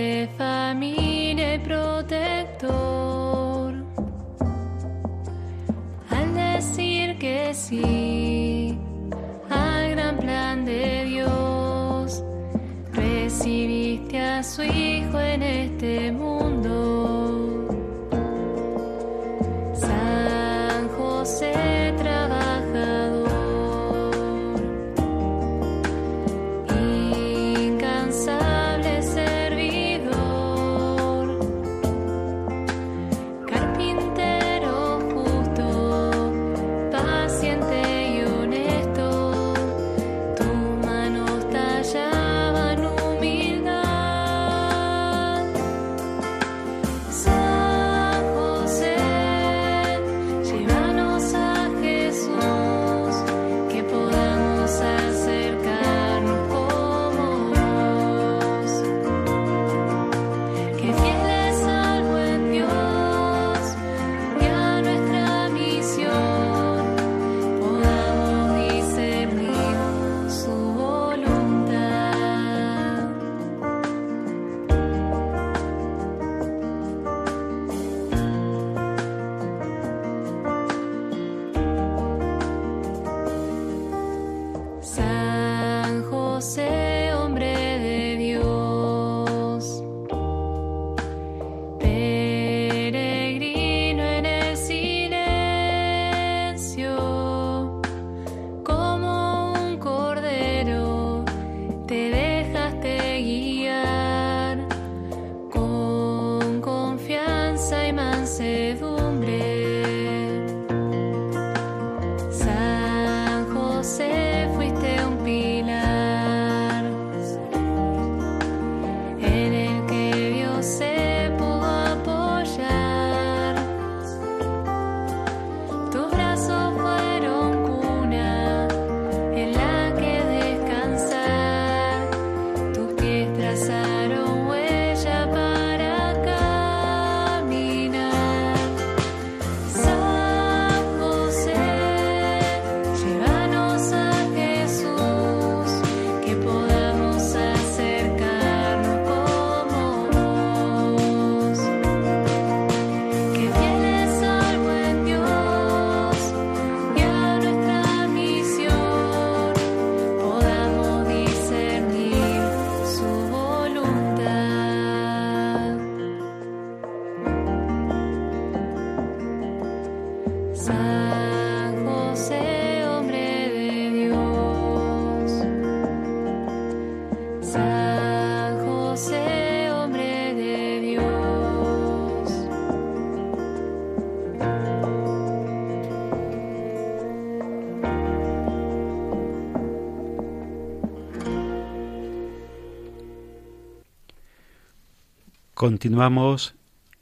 Continuamos 195.68 196.54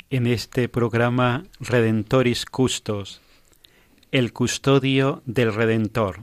en 0.10 0.25
este 0.25 0.70
programa 0.70 1.43
Redentoris 1.60 2.46
Custos, 2.46 3.20
el 4.13 4.32
custodio 4.32 5.22
del 5.25 5.53
Redentor. 5.53 6.22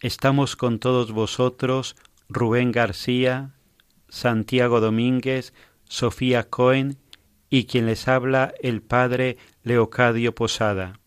Estamos 0.00 0.54
con 0.54 0.78
todos 0.78 1.10
vosotros, 1.10 1.96
Rubén 2.28 2.70
García, 2.70 3.50
Santiago 4.08 4.78
Domínguez, 4.78 5.52
Sofía 5.88 6.44
Cohen 6.44 6.96
y 7.50 7.64
quien 7.64 7.86
les 7.86 8.06
habla 8.06 8.54
el 8.62 8.80
Padre 8.80 9.36
Leocadio 9.64 10.32
Posada. 10.32 11.00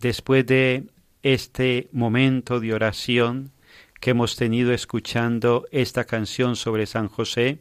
Después 0.00 0.44
de 0.44 0.84
este 1.22 1.88
momento 1.92 2.60
de 2.60 2.74
oración 2.74 3.52
que 4.02 4.10
hemos 4.10 4.36
tenido 4.36 4.74
escuchando 4.74 5.66
esta 5.70 6.04
canción 6.04 6.56
sobre 6.56 6.84
San 6.84 7.08
José, 7.08 7.60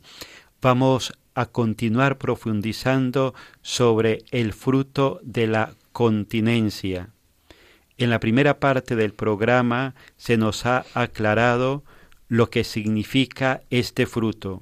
vamos 0.62 1.14
a 1.36 1.46
continuar 1.46 2.18
profundizando 2.18 3.34
sobre 3.62 4.24
el 4.32 4.54
fruto 4.54 5.20
de 5.24 5.48
la 5.48 5.74
continencia. 5.92 7.10
En 7.98 8.10
la 8.10 8.20
primera 8.20 8.60
parte 8.60 8.96
del 8.96 9.14
programa 9.14 9.96
se 10.18 10.38
nos 10.38 10.66
ha 10.66 10.86
aclarado 10.94 11.84
lo 12.28 12.50
que 12.50 12.64
significa 12.64 13.62
este 13.70 14.06
fruto. 14.06 14.62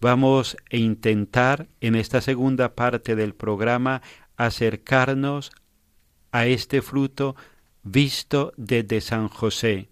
Vamos 0.00 0.56
a 0.72 0.76
intentar 0.76 1.68
en 1.80 1.94
esta 1.94 2.20
segunda 2.20 2.74
parte 2.74 3.16
del 3.16 3.34
programa 3.34 4.02
acercarnos 4.36 5.52
a 6.32 6.46
este 6.46 6.82
fruto 6.82 7.36
visto 7.82 8.52
desde 8.56 9.00
San 9.00 9.28
José, 9.28 9.88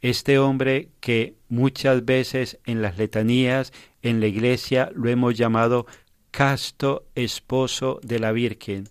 este 0.00 0.38
hombre 0.38 0.90
que 1.00 1.34
muchas 1.48 2.04
veces 2.04 2.58
en 2.64 2.82
las 2.82 2.98
letanías 2.98 3.72
en 4.02 4.20
la 4.20 4.26
iglesia 4.26 4.90
lo 4.94 5.08
hemos 5.08 5.36
llamado 5.36 5.86
casto 6.30 7.06
esposo 7.14 8.00
de 8.02 8.18
la 8.18 8.32
Virgen, 8.32 8.88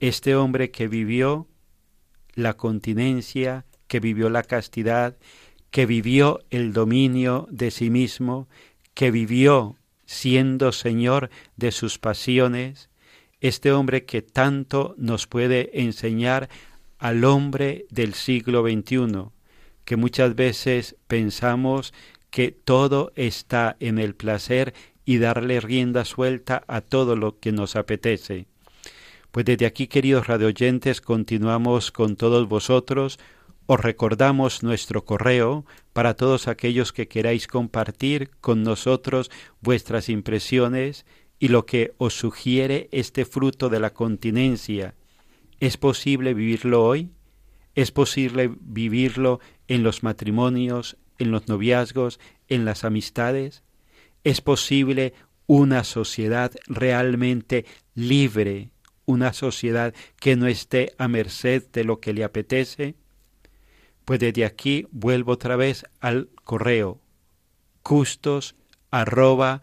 este 0.00 0.34
hombre 0.36 0.70
que 0.70 0.88
vivió 0.88 1.46
la 2.34 2.54
continencia, 2.54 3.64
que 3.86 4.00
vivió 4.00 4.28
la 4.28 4.42
castidad, 4.42 5.16
que 5.70 5.86
vivió 5.86 6.40
el 6.50 6.72
dominio 6.72 7.46
de 7.50 7.70
sí 7.70 7.90
mismo, 7.90 8.48
que 8.92 9.10
vivió 9.10 9.76
siendo 10.06 10.72
Señor 10.72 11.30
de 11.56 11.72
sus 11.72 11.98
pasiones, 11.98 12.90
este 13.40 13.72
hombre 13.72 14.04
que 14.04 14.22
tanto 14.22 14.94
nos 14.98 15.26
puede 15.26 15.80
enseñar 15.80 16.48
al 16.98 17.24
hombre 17.24 17.86
del 17.90 18.14
siglo 18.14 18.62
XXI, 18.62 19.30
que 19.84 19.96
muchas 19.96 20.34
veces 20.34 20.96
pensamos 21.06 21.92
que 22.30 22.50
todo 22.50 23.12
está 23.14 23.76
en 23.80 23.98
el 23.98 24.14
placer 24.14 24.74
y 25.04 25.18
darle 25.18 25.60
rienda 25.60 26.04
suelta 26.04 26.64
a 26.66 26.80
todo 26.80 27.16
lo 27.16 27.38
que 27.38 27.52
nos 27.52 27.76
apetece. 27.76 28.46
Pues 29.30 29.46
desde 29.46 29.66
aquí, 29.66 29.86
queridos 29.86 30.26
radioyentes, 30.26 31.00
continuamos 31.00 31.90
con 31.90 32.16
todos 32.16 32.48
vosotros. 32.48 33.18
Os 33.66 33.80
recordamos 33.80 34.62
nuestro 34.62 35.04
correo 35.04 35.64
para 35.92 36.14
todos 36.14 36.48
aquellos 36.48 36.92
que 36.92 37.08
queráis 37.08 37.46
compartir 37.46 38.30
con 38.40 38.62
nosotros 38.62 39.30
vuestras 39.60 40.08
impresiones 40.08 41.04
y 41.38 41.48
lo 41.48 41.66
que 41.66 41.94
os 41.98 42.14
sugiere 42.14 42.88
este 42.92 43.24
fruto 43.24 43.68
de 43.68 43.80
la 43.80 43.90
continencia. 43.90 44.94
¿Es 45.60 45.76
posible 45.76 46.34
vivirlo 46.34 46.84
hoy? 46.84 47.10
¿Es 47.74 47.90
posible 47.90 48.52
vivirlo 48.60 49.40
en 49.68 49.82
los 49.82 50.02
matrimonios, 50.02 50.96
en 51.18 51.30
los 51.30 51.48
noviazgos, 51.48 52.20
en 52.48 52.64
las 52.64 52.84
amistades? 52.84 53.62
¿Es 54.22 54.40
posible 54.40 55.14
una 55.46 55.84
sociedad 55.84 56.52
realmente 56.66 57.66
libre, 57.94 58.70
una 59.06 59.32
sociedad 59.32 59.94
que 60.18 60.36
no 60.36 60.46
esté 60.46 60.94
a 60.98 61.08
merced 61.08 61.64
de 61.72 61.84
lo 61.84 62.00
que 62.00 62.12
le 62.12 62.24
apetece? 62.24 62.94
Pues 64.04 64.20
desde 64.20 64.44
aquí 64.44 64.86
vuelvo 64.90 65.32
otra 65.32 65.56
vez 65.56 65.84
al 66.00 66.28
correo 66.44 67.00
custos 67.84 68.56
arroba 68.90 69.62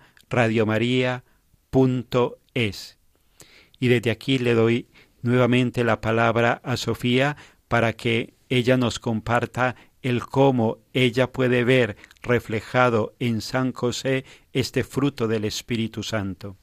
y 3.80 3.88
desde 3.88 4.12
aquí 4.12 4.38
le 4.38 4.54
doy 4.54 4.88
nuevamente 5.22 5.84
la 5.84 6.00
palabra 6.00 6.62
a 6.64 6.78
Sofía 6.78 7.36
para 7.72 7.94
que 7.94 8.34
ella 8.50 8.76
nos 8.76 9.00
comparta 9.00 9.78
el 10.02 10.26
cómo 10.26 10.80
ella 10.92 11.32
puede 11.32 11.64
ver 11.64 11.96
reflejado 12.22 13.14
en 13.18 13.40
San 13.40 13.72
José 13.72 14.26
este 14.52 14.84
fruto 14.84 15.30
del 15.30 15.46
Espíritu 15.46 16.04
Santo. 16.04 16.58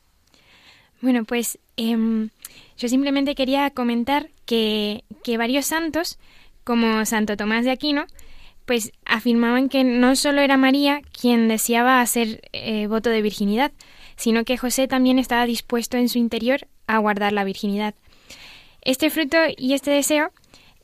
Bueno, 1.00 1.24
pues 1.24 1.58
em, 1.78 2.28
yo 2.76 2.90
simplemente 2.90 3.34
quería 3.34 3.70
comentar 3.70 4.28
que, 4.44 5.02
que 5.24 5.38
varios 5.38 5.64
santos, 5.64 6.18
como 6.62 7.06
Santo 7.06 7.38
Tomás 7.38 7.64
de 7.64 7.70
Aquino, 7.70 8.04
pues 8.66 8.92
afirmaban 9.06 9.70
que 9.70 9.84
no 9.84 10.14
solo 10.14 10.42
era 10.42 10.58
María 10.58 11.00
quien 11.18 11.48
deseaba 11.48 12.02
hacer 12.02 12.42
eh, 12.52 12.86
voto 12.86 13.08
de 13.08 13.22
virginidad, 13.22 13.72
sino 14.16 14.44
que 14.44 14.58
José 14.58 14.88
también 14.88 15.18
estaba 15.18 15.46
dispuesto 15.46 15.96
en 15.96 16.10
su 16.10 16.18
interior 16.18 16.68
a 16.86 16.98
guardar 16.98 17.32
la 17.32 17.44
virginidad. 17.44 17.94
Este 18.82 19.08
fruto 19.08 19.38
y 19.56 19.72
este 19.72 19.90
deseo 19.90 20.32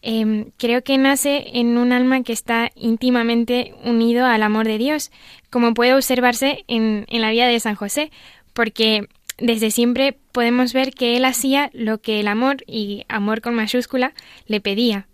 Em, 0.07 0.51
creo 0.59 0.85
que 0.85 0.99
nace 0.99 1.59
en 1.59 1.79
un 1.79 1.91
alma 1.91 2.23
que 2.23 2.35
está 2.35 2.71
íntimamente 2.75 3.75
unido 3.85 4.27
al 4.27 4.43
amor 4.43 4.67
de 4.67 4.77
Dios, 4.77 5.11
como 5.49 5.73
puede 5.73 5.95
observarse 5.95 6.63
en, 6.69 7.07
en 7.09 7.23
la 7.23 7.31
vida 7.31 7.47
de 7.47 7.59
San 7.59 7.75
José, 7.75 8.11
porque 8.53 9.09
desde 9.39 9.71
siempre 9.71 10.19
podemos 10.31 10.75
ver 10.75 10.93
que 10.93 11.17
él 11.17 11.25
hacía 11.25 11.71
lo 11.73 12.03
que 12.03 12.21
el 12.21 12.29
amor, 12.29 12.59
y 12.67 13.07
amor 13.09 13.41
con 13.41 13.55
mayúscula, 13.55 14.13
le 14.47 14.61
pedía. 14.61 15.09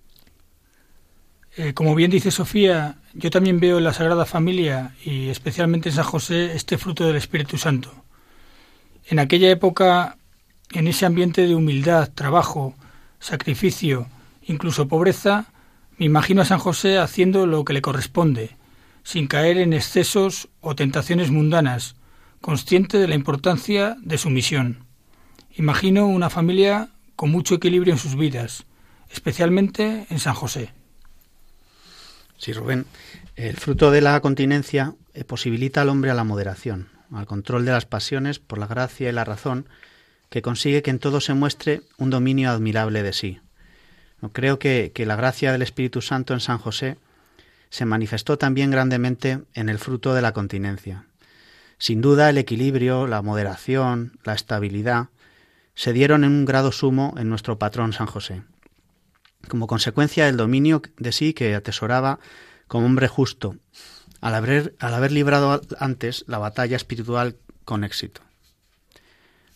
Eh, 1.57 1.73
como 1.73 1.95
bien 1.95 2.11
dice 2.11 2.33
Sofía, 2.33 2.97
yo 3.15 3.31
también 3.31 3.61
veo 3.61 3.79
en 3.79 3.85
la 3.85 3.93
Sagrada 3.93 4.27
Familia 4.27 4.97
y 5.05 5.29
especialmente 5.29 5.91
en 5.91 5.95
San 5.95 6.05
José 6.05 6.57
este 6.57 6.79
fruto 6.79 7.07
del 7.07 7.15
Espíritu 7.15 7.59
Santo. 7.59 7.95
En 9.07 9.21
aquella 9.21 9.51
época, 9.51 10.17
en 10.73 10.89
ese 10.89 11.07
ambiente 11.07 11.47
de 11.47 11.55
humildad, 11.55 12.11
trabajo, 12.13 12.75
sacrificio, 13.21 14.09
incluso 14.43 14.89
pobreza, 14.89 15.53
me 15.97 16.07
imagino 16.07 16.43
a 16.43 16.47
San 16.47 16.59
José 16.59 16.99
haciendo 16.99 17.47
lo 17.47 17.65
que 17.65 17.73
le 17.73 17.83
corresponde, 17.83 18.57
sin 19.03 19.27
caer 19.27 19.59
en 19.59 19.73
excesos 19.73 20.49
o 20.61 20.75
tentaciones 20.75 21.31
mundanas, 21.31 21.97
consciente 22.41 22.99
de 22.99 23.09
la 23.09 23.15
importancia 23.15 23.97
de 24.01 24.19
su 24.19 24.31
misión. 24.31 24.87
Imagino 25.57 26.07
una 26.07 26.31
familia 26.31 26.91
con 27.17 27.31
mucho 27.31 27.57
equilibrio 27.57 27.93
en 27.93 27.99
sus 27.99 28.17
vidas, 28.17 28.65
especialmente 29.11 30.07
en 30.09 30.19
San 30.19 30.35
José. 30.35 30.73
Sí, 32.39 32.53
Rubén, 32.55 32.87
el 33.37 33.57
fruto 33.57 33.91
de 33.91 34.01
la 34.01 34.21
continencia 34.21 34.95
eh, 35.13 35.25
posibilita 35.25 35.83
al 35.83 35.91
hombre 35.91 36.11
a 36.11 36.15
la 36.15 36.25
moderación, 36.25 36.89
al 37.13 37.27
control 37.27 37.67
de 37.67 37.73
las 37.73 37.85
pasiones 37.85 38.39
por 38.39 38.59
la 38.59 38.67
gracia 38.67 39.11
y 39.11 39.13
la 39.13 39.25
razón, 39.25 39.69
que 40.31 40.41
consigue 40.41 40.81
que 40.81 40.91
en 40.91 40.99
todo 40.99 41.21
se 41.21 41.35
muestre 41.35 41.83
un 41.99 42.09
dominio 42.09 42.51
admirable 42.51 43.03
de 43.03 43.13
sí. 43.13 43.41
Creo 44.29 44.59
que, 44.59 44.93
la 44.97 45.17
gracia 45.17 45.53
del 45.53 45.63
Espíritu 45.63 46.03
Santo 46.03 46.35
en 46.35 46.41
San 46.41 46.59
José 46.59 46.99
se 47.71 47.87
manifestó 47.87 48.37
también 48.37 48.71
grandemente 48.71 49.41
en 49.55 49.69
el 49.69 49.79
fruto 49.79 50.13
de 50.15 50.23
la 50.23 50.33
continencia. 50.33 51.07
Sin 51.79 52.01
duda 52.01 52.29
el 52.29 52.37
equilibrio, 52.37 53.07
la 53.07 53.23
moderación, 53.23 54.19
la 54.25 54.35
estabilidad 54.35 55.09
se 55.75 55.95
dieron 55.95 56.25
en 56.25 56.33
un 56.33 56.45
grado 56.45 56.73
sumo 56.73 57.15
en 57.17 57.31
nuestro 57.31 57.59
patrón 57.59 57.95
San 57.95 58.07
José, 58.07 58.43
como 59.49 59.67
consecuencia 59.67 60.27
del 60.27 60.37
dominio 60.37 60.83
de 60.99 61.13
sí 61.13 61.33
que 61.33 61.55
atesoraba 61.55 62.19
como 62.69 62.87
hombre 62.87 63.09
justo, 63.09 63.57
al 64.21 64.35
haber, 64.35 64.75
al 64.79 64.93
haber 64.93 65.13
librado 65.13 65.63
antes 65.79 66.25
la 66.27 66.39
batalla 66.39 66.77
espiritual 66.77 67.37
con 67.65 67.85
éxito. 67.85 68.21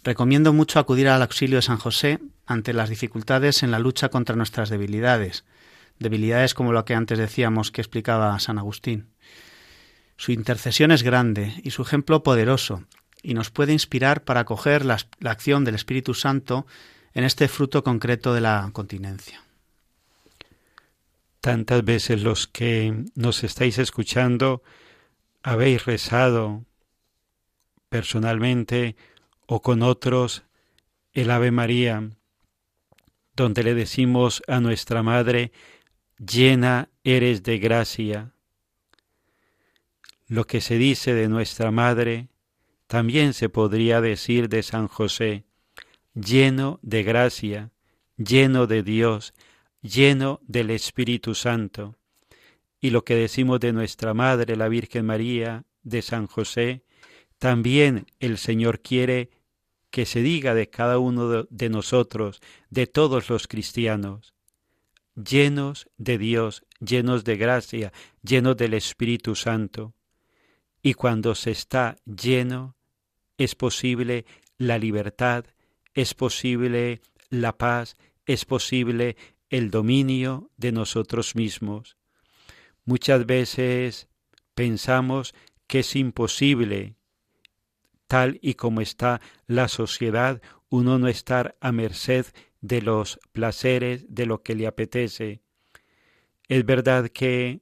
Recomiendo 0.05 0.53
mucho 0.53 0.79
acudir 0.79 1.09
al 1.09 1.23
auxilio 1.23 1.57
de 1.57 1.63
San 1.63 1.79
José 1.79 2.19
ante 2.45 2.75
las 2.75 2.91
dificultades 2.91 3.63
en 3.63 3.71
la 3.71 3.79
lucha 3.79 4.11
contra 4.11 4.37
nuestras 4.37 4.69
debilidades, 4.69 5.45
debilidades 5.99 6.53
como 6.53 6.75
lo 6.75 6.85
que 6.85 6.95
antes 6.95 7.19
decíamos 7.19 7.71
que 7.71 7.81
explicaba 7.81 8.39
San 8.39 8.59
Agustín. 8.59 9.09
Su 10.19 10.33
intercesión 10.33 10.93
es 10.93 11.03
grande 11.03 11.55
y 11.65 11.71
su 11.71 11.81
ejemplo 11.81 12.23
poderoso, 12.23 12.85
y 13.23 13.33
nos 13.33 13.51
puede 13.51 13.73
inspirar 13.73 14.25
para 14.25 14.41
acoger 14.41 14.85
la, 14.85 14.99
la 15.21 15.31
acción 15.31 15.65
del 15.65 15.75
Espíritu 15.75 16.13
Santo 16.13 16.67
en 17.15 17.25
este 17.25 17.49
fruto 17.49 17.83
concreto 17.83 18.35
de 18.35 18.43
la 18.43 18.69
continencia. 18.75 19.43
Tantas 21.41 21.83
veces 21.83 22.23
los 22.23 22.47
que 22.47 23.07
nos 23.15 23.43
estáis 23.43 23.79
escuchando 23.79 24.63
habéis 25.43 25.87
rezado 25.87 26.63
personalmente 27.89 28.97
o 29.47 29.61
con 29.63 29.83
otros 29.83 30.45
el 31.13 31.31
Ave 31.31 31.51
María, 31.51 32.11
donde 33.37 33.63
le 33.63 33.75
decimos 33.75 34.43
a 34.49 34.61
nuestra 34.61 35.03
Madre, 35.03 35.53
llena 36.19 36.91
eres 37.03 37.43
de 37.43 37.59
gracia. 37.59 38.33
Lo 40.27 40.47
que 40.47 40.61
se 40.61 40.79
dice 40.79 41.15
de 41.15 41.29
nuestra 41.29 41.71
Madre 41.71 42.29
también 42.87 43.35
se 43.35 43.49
podría 43.49 44.01
decir 44.01 44.49
de 44.49 44.63
San 44.63 44.89
José, 44.89 45.45
lleno 46.15 46.79
de 46.83 47.03
gracia, 47.03 47.71
lleno 48.17 48.67
de 48.67 48.83
Dios, 48.83 49.35
lleno 49.83 50.41
del 50.47 50.71
Espíritu 50.71 51.35
Santo. 51.35 51.97
Y 52.81 52.91
lo 52.91 53.05
que 53.05 53.17
decimos 53.17 53.61
de 53.61 53.73
nuestra 53.73 54.15
Madre, 54.15 54.57
la 54.57 54.69
Virgen 54.69 55.07
María, 55.07 55.65
de 55.83 56.03
San 56.03 56.27
José, 56.27 56.84
también 57.45 58.07
el 58.21 58.39
Señor 58.39 58.81
quiere 58.81 59.29
que 59.91 60.07
se 60.07 60.23
diga 60.23 60.55
de 60.55 60.71
cada 60.71 60.99
uno 60.99 61.45
de 61.45 61.69
nosotros, 61.69 62.41
de 62.71 62.87
todos 62.87 63.29
los 63.29 63.49
cristianos, 63.49 64.33
llenos 65.15 65.87
de 65.99 66.17
Dios, 66.17 66.65
llenos 66.81 67.23
de 67.23 67.37
gracia, 67.37 67.93
llenos 68.23 68.57
del 68.57 68.73
Espíritu 68.73 69.35
Santo. 69.35 69.93
Y 70.81 70.95
cuando 70.95 71.35
se 71.35 71.51
está 71.51 71.97
lleno, 72.07 72.77
es 73.37 73.55
posible 73.55 74.25
la 74.57 74.79
libertad, 74.79 75.45
es 75.93 76.15
posible 76.15 77.03
la 77.29 77.59
paz, 77.59 77.99
es 78.25 78.47
posible 78.47 79.19
el 79.51 79.71
dominio 79.71 80.51
de 80.57 80.73
nosotros 80.73 81.37
mismos. 81.37 81.99
Muchas 82.87 83.27
veces 83.27 84.09
pensamos 84.55 85.35
que 85.67 85.81
es 85.81 85.95
imposible 85.95 86.97
tal 88.07 88.39
y 88.43 88.55
como 88.55 88.81
está 88.81 89.21
la 89.47 89.69
sociedad, 89.69 90.41
uno 90.69 90.99
no 90.99 91.09
estar 91.09 91.57
a 91.61 91.73
merced 91.73 92.27
de 92.61 92.83
los 92.83 93.19
placeres, 93.33 94.07
de 94.09 94.27
lo 94.27 94.43
que 94.43 94.55
le 94.55 94.67
apetece. 94.67 95.43
Es 96.49 96.65
verdad 96.65 97.09
que 97.09 97.61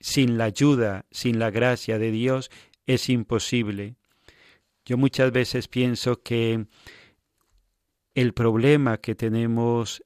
sin 0.00 0.38
la 0.38 0.44
ayuda, 0.44 1.06
sin 1.10 1.38
la 1.38 1.50
gracia 1.50 1.98
de 1.98 2.10
Dios, 2.10 2.50
es 2.86 3.08
imposible. 3.08 3.96
Yo 4.84 4.98
muchas 4.98 5.32
veces 5.32 5.68
pienso 5.68 6.22
que 6.22 6.66
el 8.14 8.34
problema 8.34 8.98
que 8.98 9.14
tenemos 9.14 10.04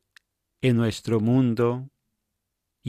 en 0.62 0.76
nuestro 0.76 1.20
mundo, 1.20 1.90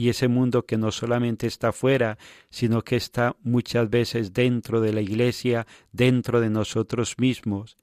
y 0.00 0.08
ese 0.08 0.28
mundo 0.28 0.64
que 0.64 0.78
no 0.78 0.92
solamente 0.92 1.46
está 1.46 1.72
fuera, 1.72 2.16
sino 2.48 2.80
que 2.80 2.96
está 2.96 3.36
muchas 3.42 3.90
veces 3.90 4.32
dentro 4.32 4.80
de 4.80 4.94
la 4.94 5.02
iglesia, 5.02 5.66
dentro 5.92 6.40
de 6.40 6.48
nosotros 6.48 7.16
mismos, 7.18 7.76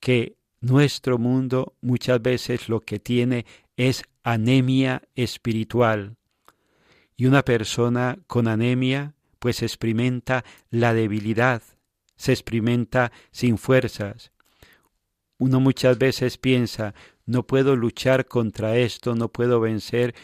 que 0.00 0.38
nuestro 0.62 1.18
mundo 1.18 1.74
muchas 1.82 2.22
veces 2.22 2.70
lo 2.70 2.80
que 2.80 2.98
tiene 2.98 3.44
es 3.76 4.04
anemia 4.22 5.02
espiritual. 5.16 6.16
Y 7.14 7.26
una 7.26 7.42
persona 7.44 8.18
con 8.26 8.48
anemia 8.48 9.12
pues 9.38 9.62
experimenta 9.62 10.46
la 10.70 10.94
debilidad, 10.94 11.60
se 12.16 12.32
experimenta 12.32 13.12
sin 13.32 13.58
fuerzas. 13.58 14.32
Uno 15.36 15.60
muchas 15.60 15.98
veces 15.98 16.38
piensa, 16.38 16.94
no 17.26 17.46
puedo 17.46 17.76
luchar 17.76 18.24
contra 18.24 18.78
esto, 18.78 19.14
no 19.14 19.28
puedo 19.28 19.60
vencer 19.60 20.14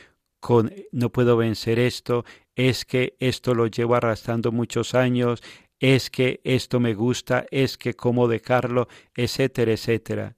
con 0.40 0.72
no 0.90 1.10
puedo 1.10 1.36
vencer 1.36 1.78
esto, 1.78 2.24
es 2.56 2.84
que 2.84 3.16
esto 3.20 3.54
lo 3.54 3.66
llevo 3.66 3.94
arrastrando 3.94 4.52
muchos 4.52 4.94
años, 4.94 5.42
es 5.78 6.10
que 6.10 6.40
esto 6.44 6.80
me 6.80 6.94
gusta, 6.94 7.46
es 7.50 7.78
que 7.78 7.94
cómo 7.94 8.28
dejarlo, 8.28 8.88
etcétera, 9.14 9.72
etcétera. 9.72 10.36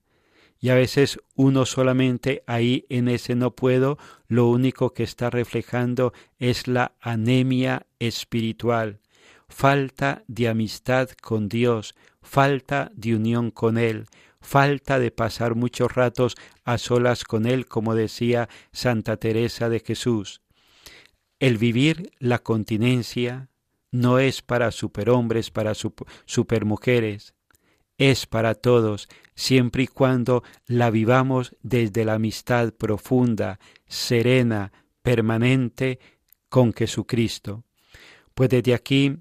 Y 0.60 0.68
a 0.68 0.76
veces 0.76 1.18
uno 1.34 1.66
solamente 1.66 2.44
ahí 2.46 2.86
en 2.88 3.08
ese 3.08 3.34
no 3.34 3.50
puedo, 3.50 3.98
lo 4.28 4.48
único 4.48 4.94
que 4.94 5.02
está 5.02 5.28
reflejando 5.28 6.12
es 6.38 6.68
la 6.68 6.94
anemia 7.00 7.86
espiritual, 7.98 9.00
falta 9.48 10.22
de 10.28 10.48
amistad 10.48 11.10
con 11.20 11.48
Dios, 11.48 11.96
falta 12.22 12.92
de 12.94 13.16
unión 13.16 13.50
con 13.50 13.76
Él, 13.76 14.06
falta 14.42 14.98
de 14.98 15.10
pasar 15.10 15.54
muchos 15.54 15.94
ratos 15.94 16.34
a 16.64 16.76
solas 16.76 17.24
con 17.24 17.46
Él, 17.46 17.66
como 17.66 17.94
decía 17.94 18.48
Santa 18.72 19.16
Teresa 19.16 19.68
de 19.68 19.80
Jesús. 19.80 20.42
El 21.38 21.56
vivir 21.56 22.10
la 22.18 22.38
continencia 22.40 23.48
no 23.90 24.18
es 24.18 24.42
para 24.42 24.70
superhombres, 24.70 25.50
para 25.50 25.74
supermujeres, 25.74 27.34
es 27.98 28.26
para 28.26 28.54
todos, 28.54 29.08
siempre 29.34 29.84
y 29.84 29.86
cuando 29.86 30.42
la 30.66 30.90
vivamos 30.90 31.56
desde 31.62 32.04
la 32.04 32.14
amistad 32.14 32.72
profunda, 32.72 33.58
serena, 33.86 34.72
permanente 35.02 35.98
con 36.48 36.72
Jesucristo. 36.72 37.64
Pues 38.34 38.50
desde 38.50 38.74
aquí 38.74 39.18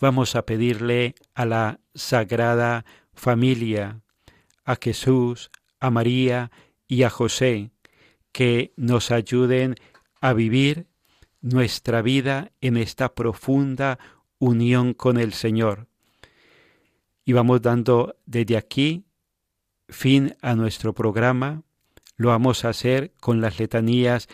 vamos 0.00 0.34
a 0.34 0.44
pedirle 0.44 1.14
a 1.34 1.46
la 1.46 1.80
Sagrada 1.94 2.84
Familia, 3.12 4.00
a 4.68 4.76
Jesús, 4.76 5.50
a 5.80 5.90
María 5.90 6.50
y 6.86 7.02
a 7.02 7.08
José, 7.08 7.70
que 8.32 8.74
nos 8.76 9.10
ayuden 9.10 9.76
a 10.20 10.34
vivir 10.34 10.88
nuestra 11.40 12.02
vida 12.02 12.52
en 12.60 12.76
esta 12.76 13.14
profunda 13.14 13.98
unión 14.38 14.92
con 14.92 15.16
el 15.16 15.32
Señor. 15.32 15.86
Y 17.24 17.32
vamos 17.32 17.62
dando 17.62 18.16
desde 18.26 18.58
aquí 18.58 19.06
fin 19.88 20.36
a 20.42 20.54
nuestro 20.54 20.92
programa. 20.92 21.62
Lo 22.16 22.28
vamos 22.28 22.66
a 22.66 22.68
hacer 22.68 23.12
con 23.20 23.40
las 23.40 23.58
letanías 23.58 24.28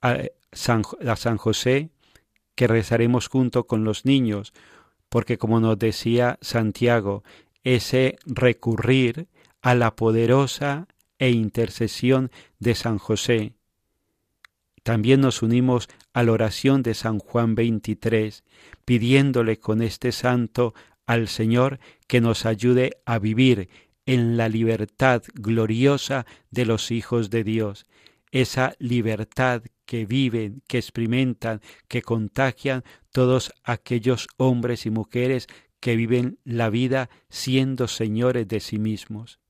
a 0.00 0.22
San, 0.50 0.82
a 1.06 1.14
San 1.14 1.36
José, 1.36 1.90
que 2.56 2.66
rezaremos 2.66 3.28
junto 3.28 3.68
con 3.68 3.84
los 3.84 4.06
niños, 4.06 4.52
porque 5.08 5.38
como 5.38 5.60
nos 5.60 5.78
decía 5.78 6.36
Santiago, 6.40 7.22
ese 7.62 8.16
recurrir 8.26 9.28
a 9.62 9.74
la 9.74 9.96
poderosa 9.96 10.88
e 11.18 11.30
intercesión 11.30 12.30
de 12.58 12.74
San 12.74 12.98
José. 12.98 13.54
También 14.82 15.20
nos 15.20 15.42
unimos 15.42 15.88
a 16.12 16.24
la 16.24 16.32
oración 16.32 16.82
de 16.82 16.94
San 16.94 17.20
Juan 17.20 17.54
23, 17.54 18.42
pidiéndole 18.84 19.58
con 19.58 19.80
este 19.80 20.10
santo 20.10 20.74
al 21.06 21.28
Señor 21.28 21.78
que 22.08 22.20
nos 22.20 22.44
ayude 22.44 22.98
a 23.06 23.20
vivir 23.20 23.68
en 24.04 24.36
la 24.36 24.48
libertad 24.48 25.22
gloriosa 25.34 26.26
de 26.50 26.66
los 26.66 26.90
hijos 26.90 27.30
de 27.30 27.44
Dios, 27.44 27.86
esa 28.32 28.74
libertad 28.80 29.62
que 29.84 30.06
viven, 30.06 30.62
que 30.66 30.78
experimentan, 30.78 31.60
que 31.86 32.02
contagian 32.02 32.82
todos 33.12 33.52
aquellos 33.62 34.26
hombres 34.38 34.86
y 34.86 34.90
mujeres 34.90 35.46
que 35.78 35.94
viven 35.94 36.38
la 36.44 36.70
vida 36.70 37.10
siendo 37.28 37.86
señores 37.86 38.48
de 38.48 38.60
sí 38.60 38.78
mismos. 38.78 39.41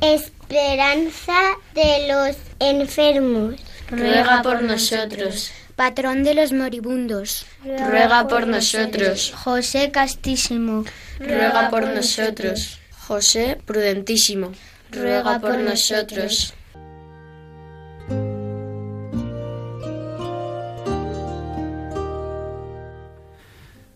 Esperanza 0.00 1.56
de 1.74 2.06
los 2.08 2.36
enfermos. 2.60 3.56
Ruega 3.90 4.42
por 4.42 4.62
nosotros. 4.62 5.50
Patrón 5.74 6.22
de 6.22 6.34
los 6.34 6.52
moribundos. 6.52 7.46
Ruega 7.64 8.28
por 8.28 8.46
nosotros. 8.46 9.32
José 9.34 9.90
Castísimo. 9.90 10.84
Ruega 11.18 11.68
por 11.70 11.86
nosotros. 11.88 12.78
José 13.06 13.58
Prudentísimo. 13.64 14.52
Ruega 14.92 15.40
por 15.40 15.58
nosotros. 15.58 16.54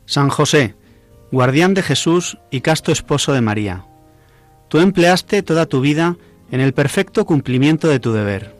San 0.05 0.29
José, 0.29 0.75
guardián 1.31 1.75
de 1.75 1.83
Jesús 1.83 2.39
y 2.51 2.61
casto 2.61 2.93
esposo 2.93 3.33
de 3.33 3.41
María 3.41 3.87
Tú 4.73 4.81
empleaste 4.81 5.43
toda 5.43 5.67
tu 5.67 5.83
vida 5.83 6.17
en 6.51 6.63
el 6.63 6.73
perfecto 6.73 7.27
cumplimiento 7.27 7.89
de 7.89 8.01
tu 8.01 8.15
deber. 8.15 8.57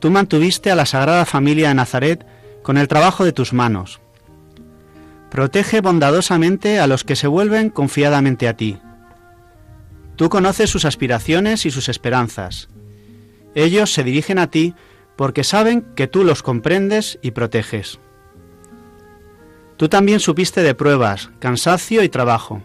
Tú 0.00 0.10
mantuviste 0.10 0.70
a 0.70 0.74
la 0.74 0.84
Sagrada 0.84 1.24
Familia 1.24 1.68
de 1.68 1.74
Nazaret 1.76 2.26
con 2.62 2.76
el 2.76 2.88
trabajo 2.88 3.24
de 3.24 3.32
tus 3.32 3.54
manos. 3.54 4.00
Protege 5.30 5.80
bondadosamente 5.80 6.78
a 6.78 6.86
los 6.86 7.04
que 7.04 7.16
se 7.16 7.26
vuelven 7.26 7.70
confiadamente 7.70 8.48
a 8.48 8.56
ti. 8.58 8.80
Tú 10.16 10.28
conoces 10.28 10.68
sus 10.68 10.84
aspiraciones 10.84 11.64
y 11.64 11.70
sus 11.70 11.88
esperanzas. 11.88 12.68
Ellos 13.54 13.94
se 13.94 14.04
dirigen 14.04 14.38
a 14.38 14.50
ti 14.50 14.74
porque 15.16 15.42
saben 15.42 15.86
que 15.96 16.06
tú 16.06 16.22
los 16.22 16.42
comprendes 16.42 17.18
y 17.22 17.30
proteges. 17.30 17.98
Tú 19.78 19.88
también 19.88 20.20
supiste 20.20 20.62
de 20.62 20.74
pruebas, 20.74 21.30
cansancio 21.38 22.02
y 22.02 22.10
trabajo 22.10 22.62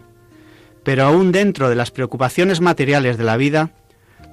pero 0.84 1.04
aún 1.04 1.32
dentro 1.32 1.68
de 1.68 1.74
las 1.74 1.90
preocupaciones 1.90 2.60
materiales 2.60 3.18
de 3.18 3.24
la 3.24 3.36
vida, 3.36 3.70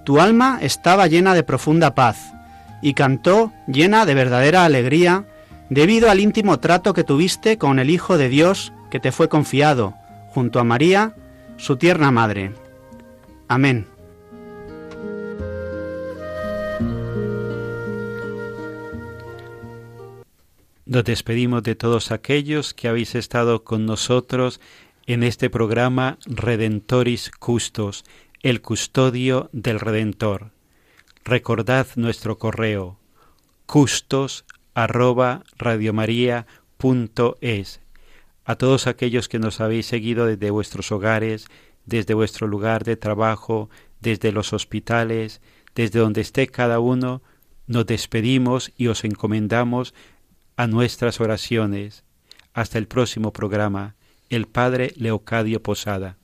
tu 0.06 0.20
alma 0.20 0.60
estaba 0.62 1.08
llena 1.08 1.34
de 1.34 1.44
profunda 1.44 1.96
paz 1.96 2.34
y 2.82 2.94
cantó 2.94 3.52
llena 3.68 4.06
de 4.06 4.14
verdadera 4.14 4.66
alegría 4.66 5.26
debido 5.70 6.10
al 6.12 6.20
íntimo 6.20 6.60
trato 6.60 6.94
que 6.94 7.04
tuviste 7.04 7.58
con 7.58 7.80
el 7.80 7.90
Hijo 7.90 8.18
de 8.18 8.30
Dios 8.30 8.74
que 8.90 9.00
te 9.00 9.12
fue 9.12 9.30
confiado, 9.30 9.94
junto 10.30 10.60
a 10.60 10.64
María, 10.64 11.16
su 11.58 11.78
tierna 11.78 12.12
madre. 12.12 12.52
Amén. 13.48 13.88
Nos 20.86 21.06
despedimos 21.06 21.64
de 21.64 21.76
todos 21.76 22.12
aquellos 22.12 22.74
que 22.74 22.90
habéis 22.90 23.16
estado 23.16 23.64
con 23.64 23.86
nosotros 23.86 24.60
en 25.08 25.24
este 25.24 25.50
programa 25.50 26.18
Redentoris 26.26 27.32
Custos, 27.32 28.04
el 28.42 28.62
custodio 28.62 29.50
del 29.52 29.80
Redentor. 29.80 30.52
Recordad 31.24 31.88
nuestro 31.96 32.38
correo 32.38 32.98
custos. 33.72 34.44
A 34.74 34.88
todos 38.58 38.88
aquellos 38.88 39.30
que 39.30 39.40
nos 39.40 39.62
habéis 39.62 39.86
seguido 39.86 40.26
desde 40.26 40.52
vuestros 40.52 40.92
hogares, 40.92 41.48
desde 41.86 42.14
vuestro 42.14 42.48
lugar 42.48 42.84
de 42.84 42.98
trabajo, 42.98 43.70
desde 44.02 44.34
los 44.34 44.52
hospitales, 44.52 45.40
desde 45.74 46.00
donde 46.00 46.20
esté 46.20 46.48
cada 46.48 46.82
uno, 46.82 47.22
nos 47.66 47.86
despedimos 47.86 48.74
y 48.76 48.88
os 48.88 49.06
encomendamos 49.06 49.94
a 50.58 50.68
nuestras 50.68 51.22
oraciones. 51.22 52.04
Hasta 52.54 52.78
el 52.78 52.88
próximo 52.88 53.32
programa. 53.32 53.96
El 54.32 54.48
Padre 54.48 54.94
Leocadio 54.96 55.62
Posada. 55.62 56.16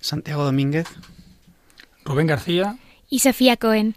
Santiago 0.00 0.44
Domínguez. 0.44 0.86
Rubén 2.04 2.26
García. 2.26 2.76
Y 3.08 3.20
Sofía 3.20 3.56
Cohen. 3.56 3.96